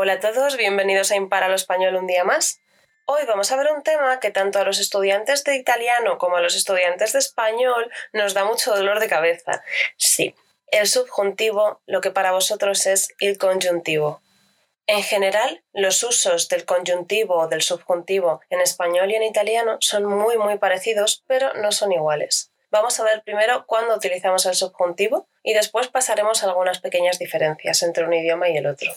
Hola 0.00 0.12
a 0.12 0.20
todos, 0.20 0.56
bienvenidos 0.56 1.10
a 1.10 1.16
Impara 1.16 1.48
lo 1.48 1.56
Español 1.56 1.96
un 1.96 2.06
día 2.06 2.22
más. 2.22 2.60
Hoy 3.04 3.22
vamos 3.26 3.50
a 3.50 3.56
ver 3.56 3.72
un 3.72 3.82
tema 3.82 4.20
que 4.20 4.30
tanto 4.30 4.60
a 4.60 4.64
los 4.64 4.78
estudiantes 4.78 5.42
de 5.42 5.56
italiano 5.56 6.18
como 6.18 6.36
a 6.36 6.40
los 6.40 6.54
estudiantes 6.54 7.14
de 7.14 7.18
español 7.18 7.90
nos 8.12 8.32
da 8.32 8.44
mucho 8.44 8.72
dolor 8.72 9.00
de 9.00 9.08
cabeza. 9.08 9.64
Sí, 9.96 10.36
el 10.68 10.86
subjuntivo, 10.86 11.82
lo 11.86 12.00
que 12.00 12.12
para 12.12 12.30
vosotros 12.30 12.86
es 12.86 13.08
el 13.18 13.38
conjuntivo. 13.38 14.22
En 14.86 15.02
general, 15.02 15.64
los 15.72 16.00
usos 16.04 16.48
del 16.48 16.64
conjuntivo 16.64 17.34
o 17.36 17.48
del 17.48 17.62
subjuntivo 17.62 18.40
en 18.50 18.60
español 18.60 19.10
y 19.10 19.16
en 19.16 19.24
italiano 19.24 19.78
son 19.80 20.04
muy 20.04 20.38
muy 20.38 20.58
parecidos, 20.58 21.24
pero 21.26 21.54
no 21.54 21.72
son 21.72 21.90
iguales. 21.90 22.52
Vamos 22.70 23.00
a 23.00 23.02
ver 23.02 23.24
primero 23.24 23.66
cuándo 23.66 23.96
utilizamos 23.96 24.46
el 24.46 24.54
subjuntivo 24.54 25.26
y 25.42 25.54
después 25.54 25.88
pasaremos 25.88 26.44
a 26.44 26.46
algunas 26.46 26.78
pequeñas 26.78 27.18
diferencias 27.18 27.82
entre 27.82 28.04
un 28.04 28.14
idioma 28.14 28.48
y 28.48 28.58
el 28.58 28.68
otro. 28.68 28.92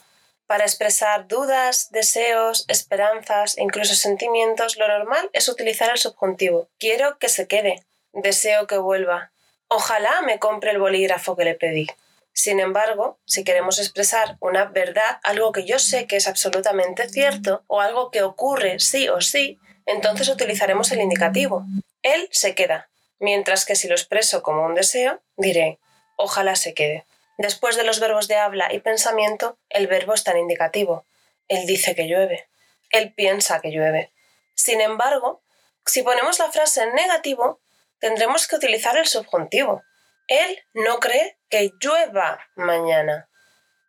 Para 0.47 0.65
expresar 0.65 1.27
dudas, 1.27 1.89
deseos, 1.91 2.65
esperanzas 2.67 3.57
e 3.57 3.63
incluso 3.63 3.95
sentimientos, 3.95 4.77
lo 4.77 4.87
normal 4.87 5.29
es 5.33 5.47
utilizar 5.47 5.89
el 5.89 5.97
subjuntivo. 5.97 6.69
Quiero 6.79 7.17
que 7.19 7.29
se 7.29 7.47
quede. 7.47 7.83
Deseo 8.13 8.67
que 8.67 8.77
vuelva. 8.77 9.31
Ojalá 9.67 10.21
me 10.21 10.39
compre 10.39 10.71
el 10.71 10.79
bolígrafo 10.79 11.37
que 11.37 11.45
le 11.45 11.55
pedí. 11.55 11.87
Sin 12.33 12.59
embargo, 12.59 13.19
si 13.25 13.43
queremos 13.43 13.79
expresar 13.79 14.37
una 14.39 14.65
verdad, 14.65 15.19
algo 15.23 15.51
que 15.51 15.65
yo 15.65 15.79
sé 15.79 16.07
que 16.07 16.17
es 16.17 16.27
absolutamente 16.27 17.07
cierto, 17.07 17.63
o 17.67 17.81
algo 17.81 18.11
que 18.11 18.23
ocurre 18.23 18.79
sí 18.79 19.09
o 19.09 19.21
sí, 19.21 19.59
entonces 19.85 20.27
utilizaremos 20.27 20.91
el 20.91 21.01
indicativo. 21.01 21.65
Él 22.01 22.27
se 22.31 22.55
queda. 22.55 22.89
Mientras 23.19 23.65
que 23.65 23.75
si 23.75 23.87
lo 23.87 23.95
expreso 23.95 24.43
como 24.43 24.65
un 24.65 24.75
deseo, 24.75 25.21
diré 25.37 25.79
ojalá 26.21 26.55
se 26.55 26.73
quede. 26.73 27.05
Después 27.41 27.75
de 27.75 27.83
los 27.83 27.99
verbos 27.99 28.27
de 28.27 28.35
habla 28.35 28.71
y 28.71 28.81
pensamiento, 28.81 29.57
el 29.69 29.87
verbo 29.87 30.13
está 30.13 30.29
en 30.29 30.37
indicativo. 30.37 31.07
Él 31.47 31.65
dice 31.65 31.95
que 31.95 32.07
llueve. 32.07 32.47
Él 32.91 33.15
piensa 33.15 33.61
que 33.61 33.71
llueve. 33.71 34.13
Sin 34.53 34.79
embargo, 34.79 35.41
si 35.83 36.03
ponemos 36.03 36.37
la 36.37 36.51
frase 36.51 36.83
en 36.83 36.93
negativo, 36.93 37.59
tendremos 37.97 38.47
que 38.47 38.57
utilizar 38.57 38.95
el 38.95 39.07
subjuntivo. 39.07 39.81
Él 40.27 40.59
no 40.75 40.99
cree 40.99 41.39
que 41.49 41.71
llueva 41.81 42.47
mañana. 42.53 43.27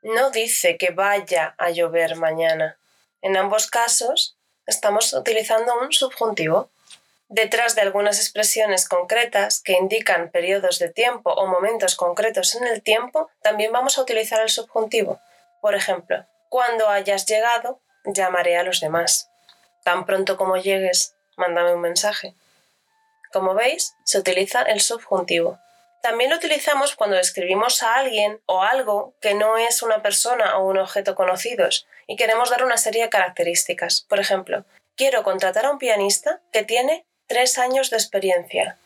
No 0.00 0.30
dice 0.30 0.78
que 0.78 0.90
vaya 0.90 1.54
a 1.58 1.68
llover 1.68 2.16
mañana. 2.16 2.78
En 3.20 3.36
ambos 3.36 3.66
casos, 3.66 4.38
estamos 4.64 5.12
utilizando 5.12 5.78
un 5.78 5.92
subjuntivo. 5.92 6.70
Detrás 7.34 7.74
de 7.74 7.80
algunas 7.80 8.18
expresiones 8.18 8.86
concretas 8.86 9.62
que 9.62 9.72
indican 9.72 10.30
periodos 10.30 10.78
de 10.78 10.90
tiempo 10.90 11.32
o 11.32 11.46
momentos 11.46 11.96
concretos 11.96 12.54
en 12.56 12.66
el 12.66 12.82
tiempo, 12.82 13.30
también 13.40 13.72
vamos 13.72 13.96
a 13.96 14.02
utilizar 14.02 14.42
el 14.42 14.50
subjuntivo. 14.50 15.18
Por 15.62 15.74
ejemplo, 15.74 16.26
cuando 16.50 16.90
hayas 16.90 17.24
llegado, 17.24 17.80
llamaré 18.04 18.58
a 18.58 18.64
los 18.64 18.80
demás. 18.80 19.30
Tan 19.82 20.04
pronto 20.04 20.36
como 20.36 20.58
llegues, 20.58 21.14
mándame 21.38 21.72
un 21.72 21.80
mensaje. 21.80 22.34
Como 23.32 23.54
veis, 23.54 23.94
se 24.04 24.18
utiliza 24.18 24.60
el 24.60 24.82
subjuntivo. 24.82 25.58
También 26.02 26.28
lo 26.28 26.36
utilizamos 26.36 26.96
cuando 26.96 27.16
describimos 27.16 27.82
a 27.82 27.94
alguien 27.94 28.42
o 28.44 28.62
algo 28.62 29.14
que 29.22 29.32
no 29.32 29.56
es 29.56 29.82
una 29.82 30.02
persona 30.02 30.58
o 30.58 30.68
un 30.68 30.76
objeto 30.76 31.14
conocidos 31.14 31.86
y 32.06 32.16
queremos 32.16 32.50
dar 32.50 32.62
una 32.62 32.76
serie 32.76 33.04
de 33.04 33.08
características. 33.08 34.02
Por 34.02 34.20
ejemplo, 34.20 34.66
quiero 34.96 35.22
contratar 35.22 35.64
a 35.64 35.70
un 35.70 35.78
pianista 35.78 36.42
que 36.52 36.62
tiene 36.62 37.06
tres 37.32 37.56
años 37.56 37.88
de 37.88 37.96
experiencia. 37.96 38.76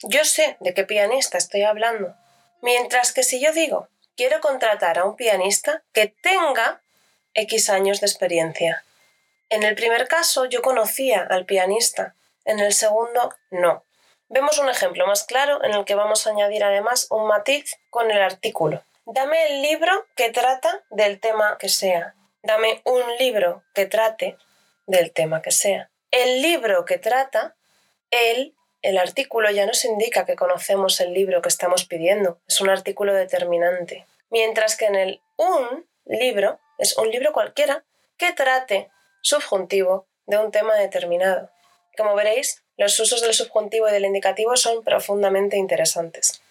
Yo 0.00 0.24
sé 0.24 0.56
de 0.60 0.72
qué 0.72 0.84
pianista 0.84 1.36
estoy 1.36 1.64
hablando. 1.64 2.14
Mientras 2.62 3.12
que 3.12 3.22
si 3.22 3.42
yo 3.42 3.52
digo, 3.52 3.88
quiero 4.16 4.40
contratar 4.40 4.98
a 4.98 5.04
un 5.04 5.16
pianista 5.16 5.82
que 5.92 6.06
tenga 6.06 6.80
X 7.34 7.68
años 7.68 8.00
de 8.00 8.06
experiencia. 8.06 8.86
En 9.50 9.64
el 9.64 9.74
primer 9.74 10.08
caso 10.08 10.46
yo 10.46 10.62
conocía 10.62 11.26
al 11.28 11.44
pianista, 11.44 12.14
en 12.46 12.58
el 12.58 12.72
segundo 12.72 13.34
no. 13.50 13.84
Vemos 14.30 14.58
un 14.58 14.70
ejemplo 14.70 15.06
más 15.06 15.24
claro 15.24 15.62
en 15.62 15.74
el 15.74 15.84
que 15.84 15.94
vamos 15.94 16.26
a 16.26 16.30
añadir 16.30 16.64
además 16.64 17.08
un 17.10 17.26
matiz 17.26 17.76
con 17.90 18.10
el 18.10 18.22
artículo. 18.22 18.82
Dame 19.04 19.48
el 19.48 19.60
libro 19.60 20.06
que 20.16 20.30
trata 20.30 20.82
del 20.88 21.20
tema 21.20 21.58
que 21.58 21.68
sea. 21.68 22.14
Dame 22.42 22.80
un 22.84 23.02
libro 23.18 23.62
que 23.74 23.84
trate 23.84 24.38
del 24.86 25.12
tema 25.12 25.42
que 25.42 25.50
sea. 25.50 25.90
El 26.10 26.40
libro 26.40 26.86
que 26.86 26.96
trata 26.96 27.54
el, 28.14 28.54
el 28.82 28.98
artículo 28.98 29.50
ya 29.50 29.66
nos 29.66 29.84
indica 29.84 30.24
que 30.24 30.36
conocemos 30.36 31.00
el 31.00 31.12
libro 31.12 31.42
que 31.42 31.48
estamos 31.48 31.84
pidiendo, 31.84 32.38
es 32.46 32.60
un 32.60 32.70
artículo 32.70 33.14
determinante. 33.14 34.06
Mientras 34.30 34.76
que 34.76 34.86
en 34.86 34.94
el 34.94 35.20
un 35.36 35.86
libro 36.06 36.58
es 36.78 36.96
un 36.98 37.10
libro 37.10 37.32
cualquiera 37.32 37.84
que 38.16 38.32
trate 38.32 38.90
subjuntivo 39.22 40.06
de 40.26 40.38
un 40.38 40.50
tema 40.50 40.74
determinado. 40.74 41.50
Como 41.96 42.14
veréis, 42.14 42.64
los 42.76 42.98
usos 42.98 43.20
del 43.20 43.34
subjuntivo 43.34 43.88
y 43.88 43.92
del 43.92 44.04
indicativo 44.04 44.56
son 44.56 44.82
profundamente 44.82 45.56
interesantes. 45.56 46.42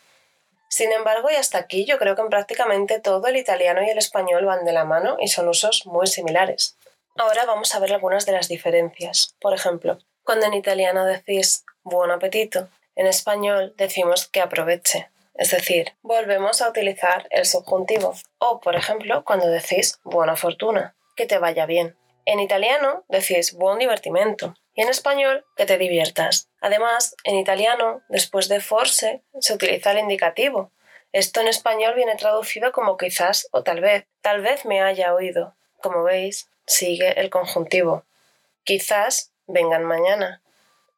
Sin 0.69 0.91
embargo, 0.91 1.29
y 1.29 1.35
hasta 1.35 1.59
aquí 1.59 1.85
yo 1.85 1.99
creo 1.99 2.15
que 2.15 2.21
en 2.21 2.29
prácticamente 2.29 2.99
todo 2.99 3.27
el 3.27 3.37
italiano 3.37 3.83
y 3.83 3.89
el 3.89 3.97
español 3.97 4.45
van 4.45 4.65
de 4.65 4.71
la 4.71 4.85
mano 4.85 5.17
y 5.19 5.27
son 5.27 5.47
usos 5.47 5.85
muy 5.85 6.07
similares. 6.07 6.77
Ahora 7.15 7.45
vamos 7.45 7.75
a 7.75 7.79
ver 7.79 7.93
algunas 7.93 8.25
de 8.25 8.31
las 8.31 8.47
diferencias. 8.47 9.35
Por 9.39 9.53
ejemplo, 9.53 9.99
cuando 10.23 10.45
en 10.45 10.53
italiano 10.53 11.05
decís 11.05 11.65
buen 11.83 12.11
apetito, 12.11 12.69
en 12.95 13.07
español 13.07 13.73
decimos 13.77 14.27
que 14.27 14.41
aproveche. 14.41 15.09
Es 15.35 15.51
decir, 15.51 15.93
volvemos 16.01 16.61
a 16.61 16.69
utilizar 16.69 17.27
el 17.31 17.45
subjuntivo. 17.45 18.13
O, 18.37 18.59
por 18.59 18.75
ejemplo, 18.75 19.23
cuando 19.25 19.47
decís 19.47 19.99
buena 20.03 20.35
fortuna, 20.35 20.95
que 21.15 21.25
te 21.25 21.39
vaya 21.39 21.65
bien. 21.65 21.97
En 22.25 22.39
italiano 22.39 23.03
decís 23.09 23.53
buen 23.53 23.79
divertimento 23.79 24.55
y 24.75 24.81
en 24.81 24.89
español 24.89 25.45
que 25.57 25.65
te 25.65 25.77
diviertas. 25.77 26.49
Además, 26.61 27.15
en 27.23 27.35
italiano, 27.35 28.01
después 28.09 28.47
de 28.47 28.61
forse, 28.61 29.23
se 29.39 29.53
utiliza 29.53 29.91
el 29.91 29.99
indicativo. 29.99 30.71
Esto 31.11 31.41
en 31.41 31.47
español 31.47 31.95
viene 31.95 32.15
traducido 32.15 32.71
como 32.71 32.97
quizás 32.97 33.47
o 33.51 33.63
tal 33.63 33.81
vez. 33.81 34.05
Tal 34.21 34.41
vez 34.41 34.65
me 34.65 34.81
haya 34.81 35.13
oído. 35.13 35.55
Como 35.81 36.03
veis, 36.03 36.49
sigue 36.65 37.19
el 37.19 37.29
conjuntivo. 37.29 38.05
Quizás 38.63 39.32
vengan 39.47 39.83
mañana. 39.83 40.41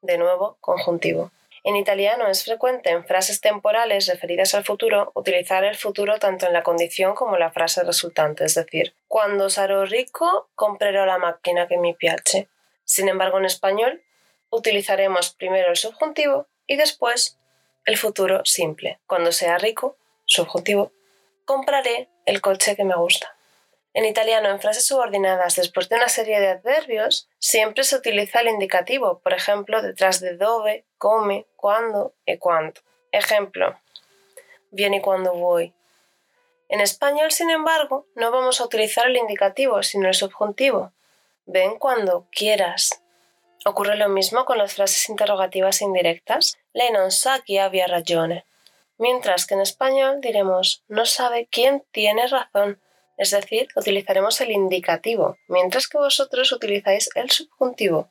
De 0.02 0.18
nuevo, 0.18 0.58
conjuntivo. 0.62 1.32
En 1.64 1.76
italiano 1.76 2.28
es 2.28 2.44
frecuente 2.44 2.92
en 2.92 3.06
frases 3.06 3.42
temporales 3.42 4.06
referidas 4.06 4.54
al 4.54 4.64
futuro 4.64 5.12
utilizar 5.16 5.64
el 5.64 5.76
futuro 5.76 6.20
tanto 6.20 6.46
en 6.46 6.54
la 6.54 6.62
condición 6.62 7.16
como 7.16 7.34
en 7.34 7.40
la 7.40 7.52
frase 7.52 7.84
resultante, 7.84 8.46
es 8.46 8.54
decir, 8.54 8.94
cuando 9.08 9.50
sarò 9.50 9.84
rico 9.84 10.50
comprerò 10.54 11.08
la 11.08 11.18
máquina 11.18 11.68
que 11.68 11.80
mi 11.80 11.96
piace. 11.96 12.50
Sin 12.84 13.10
embargo, 13.10 13.40
en 13.40 13.46
español 13.46 14.04
utilizaremos 14.52 15.34
primero 15.34 15.72
el 15.72 15.76
subjuntivo 15.76 16.46
y 16.68 16.76
después 16.76 17.40
el 17.86 17.98
futuro 17.98 18.46
simple. 18.46 19.00
Cuando 19.08 19.32
sea 19.32 19.58
rico, 19.58 19.98
subjuntivo, 20.26 20.92
compraré 21.46 22.10
el 22.26 22.42
coche 22.42 22.76
que 22.76 22.84
me 22.84 22.96
gusta. 22.96 23.35
En 23.96 24.04
italiano, 24.04 24.50
en 24.50 24.60
frases 24.60 24.86
subordinadas 24.86 25.56
después 25.56 25.88
de 25.88 25.96
una 25.96 26.10
serie 26.10 26.42
de 26.42 26.50
adverbios, 26.50 27.30
siempre 27.40 27.86
se 27.86 27.96
utiliza 27.96 28.42
el 28.42 28.50
indicativo, 28.50 29.20
por 29.20 29.34
ejemplo, 29.34 29.82
detrás 29.82 30.20
de 30.20 30.36
dove, 30.36 30.84
come, 30.98 31.46
cuándo 31.56 32.14
y 32.26 32.38
cuánto. 32.38 32.82
Ejemplo, 33.14 33.80
viene 34.70 35.02
cuando 35.02 35.34
voy. 35.34 35.74
En 36.68 36.82
español, 36.82 37.32
sin 37.32 37.50
embargo, 37.50 38.06
no 38.16 38.32
vamos 38.32 38.60
a 38.60 38.66
utilizar 38.66 39.08
el 39.08 39.16
indicativo, 39.16 39.82
sino 39.82 40.10
el 40.10 40.14
subjuntivo. 40.14 40.92
Ven 41.46 41.80
cuando 41.80 42.28
quieras. 42.32 43.02
Ocurre 43.64 43.96
lo 43.96 44.10
mismo 44.10 44.44
con 44.44 44.58
las 44.58 44.74
frases 44.74 45.08
interrogativas 45.08 45.82
indirectas. 45.82 46.58
Lei 46.74 46.92
non 46.92 47.16
sa 47.16 47.40
chi 47.40 47.60
abbia 47.60 47.88
ragione. 47.88 48.44
Mientras 48.98 49.48
que 49.48 49.56
en 49.56 49.62
español 49.62 50.20
diremos 50.20 50.84
no 50.90 51.06
sabe 51.06 51.48
quién 51.50 51.86
tiene 51.92 52.28
razón 52.28 52.82
es 53.18 53.32
decir, 53.32 53.68
utilizaremos 53.76 54.40
el 54.42 54.52
indicativo, 54.52 55.38
mientras 55.48 55.88
que 55.88 55.98
vosotros 55.98 56.52
utilizáis 56.52 57.10
el 57.16 57.30
subjuntivo. 57.32 58.10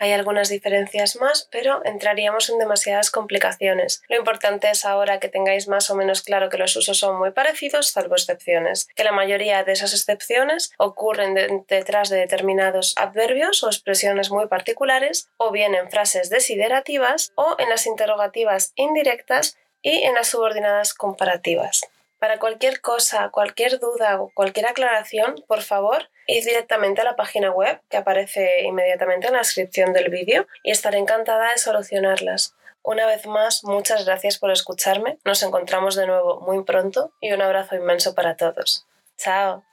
Hay 0.00 0.12
algunas 0.12 0.48
diferencias 0.48 1.16
más, 1.16 1.48
pero 1.50 1.84
entraríamos 1.84 2.48
en 2.50 2.58
demasiadas 2.58 3.10
complicaciones. 3.10 4.00
Lo 4.08 4.16
importante 4.16 4.70
es 4.70 4.84
ahora 4.84 5.18
que 5.18 5.28
tengáis 5.28 5.66
más 5.66 5.90
o 5.90 5.96
menos 5.96 6.22
claro 6.22 6.50
que 6.50 6.56
los 6.56 6.76
usos 6.76 6.98
son 6.98 7.18
muy 7.18 7.32
parecidos, 7.32 7.88
salvo 7.88 8.14
excepciones, 8.14 8.86
que 8.94 9.02
la 9.02 9.10
mayoría 9.10 9.64
de 9.64 9.72
esas 9.72 9.92
excepciones 9.92 10.70
ocurren 10.78 11.34
detrás 11.66 12.10
de 12.10 12.18
determinados 12.18 12.94
adverbios 12.96 13.64
o 13.64 13.66
expresiones 13.66 14.30
muy 14.30 14.46
particulares, 14.46 15.30
o 15.36 15.50
bien 15.50 15.74
en 15.74 15.90
frases 15.90 16.30
desiderativas, 16.30 17.32
o 17.34 17.56
en 17.58 17.68
las 17.68 17.86
interrogativas 17.86 18.72
indirectas 18.76 19.56
y 19.82 20.02
en 20.02 20.14
las 20.14 20.28
subordinadas 20.28 20.94
comparativas. 20.94 21.82
Para 22.18 22.38
cualquier 22.38 22.80
cosa, 22.80 23.30
cualquier 23.30 23.78
duda 23.78 24.20
o 24.20 24.30
cualquier 24.34 24.66
aclaración, 24.66 25.36
por 25.46 25.62
favor, 25.62 26.10
id 26.26 26.44
directamente 26.44 27.00
a 27.00 27.04
la 27.04 27.16
página 27.16 27.50
web 27.50 27.80
que 27.88 27.96
aparece 27.96 28.62
inmediatamente 28.62 29.28
en 29.28 29.34
la 29.34 29.40
descripción 29.40 29.92
del 29.92 30.10
vídeo 30.10 30.46
y 30.62 30.72
estaré 30.72 30.98
encantada 30.98 31.52
de 31.52 31.58
solucionarlas. 31.58 32.54
Una 32.82 33.06
vez 33.06 33.26
más, 33.26 33.64
muchas 33.64 34.04
gracias 34.04 34.38
por 34.38 34.50
escucharme. 34.50 35.18
Nos 35.24 35.42
encontramos 35.42 35.94
de 35.94 36.06
nuevo 36.06 36.40
muy 36.40 36.64
pronto 36.64 37.12
y 37.20 37.32
un 37.32 37.42
abrazo 37.42 37.76
inmenso 37.76 38.14
para 38.14 38.36
todos. 38.36 38.86
Chao. 39.16 39.67